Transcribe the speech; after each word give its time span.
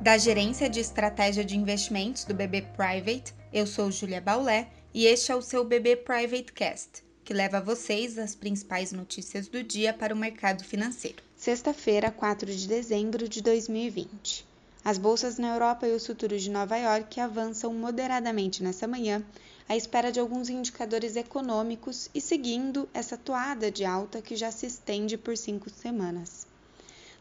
Da 0.00 0.16
Gerência 0.16 0.70
de 0.70 0.80
Estratégia 0.80 1.44
de 1.44 1.58
Investimentos 1.58 2.24
do 2.24 2.32
BB 2.32 2.62
Private, 2.74 3.34
eu 3.52 3.66
sou 3.66 3.90
Julia 3.90 4.18
Baulé 4.18 4.66
e 4.94 5.04
este 5.04 5.30
é 5.30 5.36
o 5.36 5.42
seu 5.42 5.62
BB 5.62 5.96
Private 5.96 6.54
Cast, 6.54 7.04
que 7.22 7.34
leva 7.34 7.58
a 7.58 7.60
vocês 7.60 8.16
as 8.16 8.34
principais 8.34 8.92
notícias 8.92 9.46
do 9.46 9.62
dia 9.62 9.92
para 9.92 10.14
o 10.14 10.16
mercado 10.16 10.64
financeiro. 10.64 11.22
Sexta-feira, 11.36 12.10
4 12.10 12.46
de 12.46 12.66
dezembro 12.66 13.28
de 13.28 13.42
2020. 13.42 14.46
As 14.82 14.96
bolsas 14.96 15.36
na 15.36 15.52
Europa 15.52 15.86
e 15.86 15.92
os 15.92 16.06
futuros 16.06 16.42
de 16.42 16.48
Nova 16.48 16.78
York 16.78 17.20
avançam 17.20 17.74
moderadamente 17.74 18.62
nessa 18.62 18.88
manhã, 18.88 19.22
à 19.68 19.76
espera 19.76 20.10
de 20.10 20.18
alguns 20.18 20.48
indicadores 20.48 21.14
econômicos 21.14 22.08
e 22.14 22.22
seguindo 22.22 22.88
essa 22.94 23.18
toada 23.18 23.70
de 23.70 23.84
alta 23.84 24.22
que 24.22 24.34
já 24.34 24.50
se 24.50 24.64
estende 24.64 25.18
por 25.18 25.36
cinco 25.36 25.68
semanas. 25.68 26.48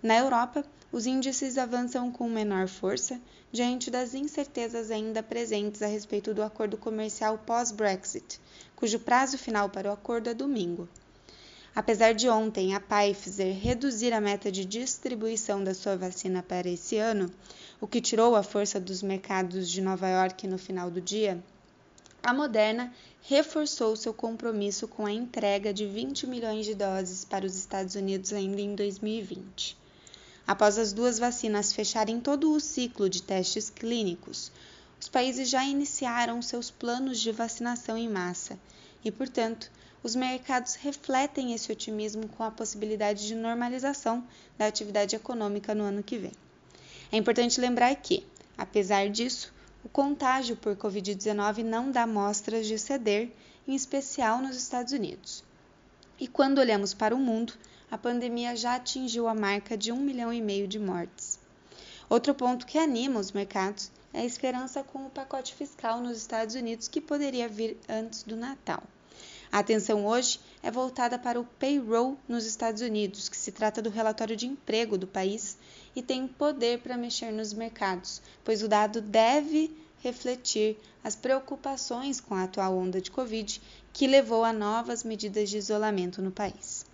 Na 0.02 0.18
Europa, 0.18 0.64
os 0.94 1.06
índices 1.06 1.58
avançam 1.58 2.10
com 2.10 2.30
menor 2.30 2.70
força 2.70 3.20
diante 3.52 3.92
das 3.92 4.14
incertezas 4.14 4.92
ainda 4.92 5.22
presentes 5.22 5.82
a 5.82 5.88
respeito 5.88 6.34
do 6.34 6.42
acordo 6.42 6.78
comercial 6.78 7.38
pós-Brexit, 7.38 8.40
cujo 8.78 8.98
prazo 9.00 9.38
final 9.38 9.70
para 9.70 9.90
o 9.90 9.94
acordo 9.94 10.30
é 10.30 10.34
domingo. 10.34 10.88
Apesar 11.76 12.14
de 12.14 12.30
ontem 12.30 12.74
a 12.74 12.80
Pfizer 12.80 13.54
reduzir 13.56 14.14
a 14.14 14.22
meta 14.22 14.50
de 14.50 14.64
distribuição 14.64 15.64
da 15.64 15.74
sua 15.74 15.98
vacina 15.98 16.42
para 16.42 16.70
esse 16.70 16.98
ano, 16.98 17.30
o 17.82 17.86
que 17.88 18.00
tirou 18.00 18.38
a 18.38 18.42
força 18.42 18.80
dos 18.80 19.04
mercados 19.04 19.70
de 19.70 19.82
Nova 19.82 20.08
York 20.08 20.48
no 20.48 20.58
final 20.58 20.90
do 20.90 21.02
dia, 21.02 21.44
a 22.24 22.34
Moderna 22.34 22.94
reforçou 23.24 23.96
seu 23.96 24.14
compromisso 24.14 24.88
com 24.88 25.06
a 25.06 25.12
entrega 25.12 25.74
de 25.74 25.86
20 25.86 26.26
milhões 26.26 26.66
de 26.66 26.74
doses 26.74 27.26
para 27.26 27.46
os 27.46 27.56
Estados 27.56 27.96
Unidos 27.96 28.32
ainda 28.32 28.62
em 28.62 28.76
2020. 28.76 29.79
Após 30.50 30.80
as 30.80 30.92
duas 30.92 31.20
vacinas 31.20 31.72
fecharem 31.72 32.20
todo 32.20 32.52
o 32.52 32.60
ciclo 32.60 33.08
de 33.08 33.22
testes 33.22 33.70
clínicos, 33.70 34.52
os 35.00 35.08
países 35.08 35.48
já 35.48 35.64
iniciaram 35.64 36.42
seus 36.42 36.72
planos 36.72 37.20
de 37.20 37.32
vacinação 37.32 37.96
em 37.96 38.10
massa 38.10 38.58
e, 39.06 39.12
portanto, 39.12 39.72
os 40.02 40.16
mercados 40.16 40.74
refletem 40.74 41.54
esse 41.54 41.72
otimismo 41.72 42.28
com 42.30 42.44
a 42.44 42.50
possibilidade 42.50 43.28
de 43.28 43.36
normalização 43.36 44.24
da 44.58 44.66
atividade 44.66 45.16
econômica 45.16 45.76
no 45.76 45.84
ano 45.84 46.02
que 46.02 46.18
vem. 46.18 46.34
É 47.12 47.18
importante 47.18 47.62
lembrar 47.62 47.96
que, 47.98 48.26
apesar 48.58 49.08
disso, 49.08 49.54
o 49.86 49.90
contágio 49.90 50.56
por 50.56 50.76
Covid-19 50.76 51.62
não 51.62 51.92
dá 51.92 52.08
mostras 52.08 52.66
de 52.66 52.80
ceder, 52.80 53.30
em 53.68 53.76
especial 53.76 54.42
nos 54.42 54.56
Estados 54.56 54.94
Unidos. 54.94 55.44
E 56.20 56.28
quando 56.28 56.58
olhamos 56.58 56.94
para 56.94 57.16
o 57.16 57.20
mundo, 57.20 57.54
a 57.90 57.98
pandemia 57.98 58.56
já 58.56 58.76
atingiu 58.76 59.28
a 59.28 59.34
marca 59.34 59.78
de 59.78 59.92
um 59.92 59.98
milhão 59.98 60.34
e 60.34 60.42
meio 60.42 60.68
de 60.68 60.78
mortes. 60.78 61.40
Outro 62.10 62.34
ponto 62.34 62.66
que 62.66 62.78
anima 62.78 63.20
os 63.20 63.32
mercados 63.32 63.90
é 64.14 64.22
a 64.22 64.26
esperança 64.26 64.84
com 64.84 65.06
o 65.06 65.10
pacote 65.10 65.54
fiscal 65.54 66.02
nos 66.02 66.18
Estados 66.18 66.56
Unidos 66.56 66.88
que 66.88 67.00
poderia 67.00 67.48
vir 67.48 67.78
antes 67.88 68.24
do 68.24 68.36
Natal. 68.36 68.84
A 69.52 69.60
atenção 69.60 70.06
hoje 70.06 70.40
é 70.62 70.70
voltada 70.70 71.18
para 71.18 71.40
o 71.40 71.46
payroll 71.46 72.18
nos 72.28 72.46
Estados 72.46 72.82
Unidos, 72.82 73.30
que 73.30 73.38
se 73.38 73.52
trata 73.52 73.82
do 73.82 73.90
relatório 73.90 74.36
de 74.36 74.46
emprego 74.46 74.98
do 74.98 75.08
país 75.08 75.58
e 75.96 76.02
tem 76.04 76.28
poder 76.28 76.80
para 76.80 76.98
mexer 76.98 77.32
nos 77.32 77.54
mercados, 77.54 78.22
pois 78.44 78.62
o 78.62 78.68
dado 78.68 79.02
deve 79.02 79.76
refletir 80.02 80.78
as 81.04 81.16
preocupações 81.16 82.20
com 82.20 82.36
a 82.36 82.44
atual 82.44 82.78
onda 82.78 83.02
de 83.02 83.12
Covid 83.12 83.62
que 83.94 84.08
levou 84.08 84.44
a 84.44 84.54
novas 84.54 85.04
medidas 85.04 85.50
de 85.50 85.58
isolamento 85.58 86.22
no 86.22 86.32
país. 86.32 86.86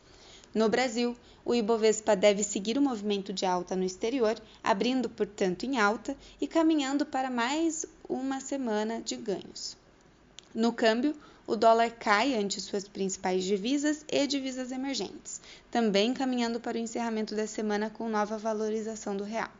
No 0.53 0.70
Brasil, 0.70 1.16
o 1.44 1.53
Ibovespa 1.53 2.16
deve 2.16 2.44
seguir 2.44 2.78
o 2.78 2.81
movimento 2.81 3.34
de 3.34 3.45
alta 3.45 3.75
no 3.75 3.84
exterior, 3.84 4.36
abrindo, 4.64 5.09
portanto, 5.09 5.66
em 5.66 5.78
alta 5.78 6.16
e 6.39 6.47
caminhando 6.47 7.06
para 7.06 7.30
mais 7.30 7.86
uma 8.08 8.39
semana 8.39 9.02
de 9.02 9.16
ganhos. 9.16 9.78
No 10.53 10.72
câmbio, 10.72 11.13
o 11.46 11.56
dólar 11.56 11.91
cai 11.91 12.34
ante 12.34 12.59
suas 12.59 12.88
principais 12.88 13.44
divisas 13.44 14.03
e 14.07 14.25
divisas 14.25 14.72
emergentes, 14.72 15.41
também 15.69 16.13
caminhando 16.13 16.59
para 16.59 16.78
o 16.78 16.80
encerramento 16.80 17.35
da 17.35 17.46
semana 17.46 17.90
com 17.90 18.09
nova 18.09 18.38
valorização 18.38 19.16
do 19.16 19.24
real. 19.24 19.51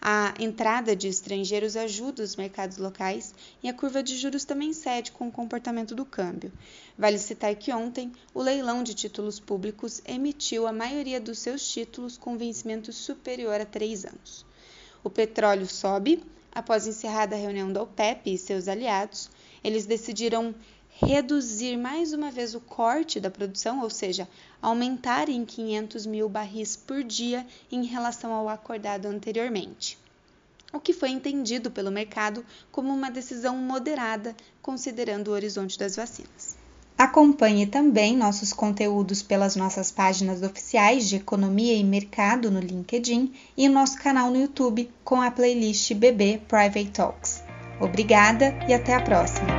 A 0.00 0.34
entrada 0.38 0.94
de 0.94 1.08
estrangeiros 1.08 1.76
ajuda 1.76 2.22
os 2.22 2.36
mercados 2.36 2.76
locais 2.76 3.34
e 3.62 3.68
a 3.68 3.74
curva 3.74 4.02
de 4.02 4.16
juros 4.16 4.44
também 4.44 4.72
cede 4.72 5.10
com 5.10 5.28
o 5.28 5.32
comportamento 5.32 5.94
do 5.94 6.04
câmbio. 6.04 6.52
Vale 6.98 7.18
citar 7.18 7.54
que 7.54 7.72
ontem 7.72 8.12
o 8.34 8.42
leilão 8.42 8.82
de 8.82 8.94
títulos 8.94 9.40
públicos 9.40 10.02
emitiu 10.04 10.66
a 10.66 10.72
maioria 10.72 11.20
dos 11.20 11.38
seus 11.38 11.66
títulos 11.68 12.16
com 12.16 12.36
vencimento 12.36 12.92
superior 12.92 13.60
a 13.60 13.64
três 13.64 14.04
anos. 14.04 14.44
O 15.02 15.10
petróleo 15.10 15.66
sobe 15.66 16.22
após 16.52 16.86
encerrada 16.86 17.36
a 17.36 17.38
reunião 17.38 17.72
da 17.72 17.82
OPEP 17.82 18.32
e 18.32 18.38
seus 18.38 18.66
aliados. 18.66 19.30
Eles 19.66 19.84
decidiram 19.84 20.54
reduzir 20.88 21.76
mais 21.76 22.12
uma 22.12 22.30
vez 22.30 22.54
o 22.54 22.60
corte 22.60 23.18
da 23.18 23.28
produção, 23.28 23.82
ou 23.82 23.90
seja, 23.90 24.28
aumentar 24.62 25.28
em 25.28 25.44
500 25.44 26.06
mil 26.06 26.28
barris 26.28 26.76
por 26.76 27.02
dia 27.02 27.44
em 27.70 27.84
relação 27.84 28.32
ao 28.32 28.48
acordado 28.48 29.06
anteriormente. 29.06 29.98
O 30.72 30.78
que 30.78 30.92
foi 30.92 31.10
entendido 31.10 31.68
pelo 31.68 31.90
mercado 31.90 32.46
como 32.70 32.94
uma 32.94 33.10
decisão 33.10 33.56
moderada, 33.56 34.36
considerando 34.62 35.28
o 35.28 35.32
horizonte 35.32 35.76
das 35.76 35.96
vacinas. 35.96 36.56
Acompanhe 36.96 37.66
também 37.66 38.16
nossos 38.16 38.52
conteúdos 38.52 39.20
pelas 39.20 39.56
nossas 39.56 39.90
páginas 39.90 40.42
oficiais 40.42 41.08
de 41.08 41.16
Economia 41.16 41.74
e 41.74 41.82
Mercado 41.82 42.52
no 42.52 42.60
LinkedIn 42.60 43.34
e 43.56 43.68
nosso 43.68 43.98
canal 43.98 44.30
no 44.30 44.40
YouTube 44.40 44.88
com 45.02 45.20
a 45.20 45.28
playlist 45.28 45.92
BB 45.92 46.42
Private 46.46 46.90
Talks. 46.92 47.42
Obrigada 47.80 48.56
e 48.66 48.72
até 48.72 48.94
a 48.94 49.00
próxima! 49.02 49.55